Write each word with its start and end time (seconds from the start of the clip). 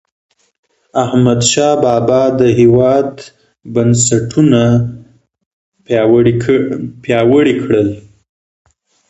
احمدشاه 1.03 1.73
بابا 1.83 2.21
د 2.39 2.41
هیواد 2.59 3.11
بنسټونه 3.73 4.61
پیاوړي 7.03 7.55
کړل. 7.63 7.89